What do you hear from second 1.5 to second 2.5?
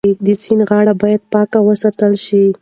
وساتل شي.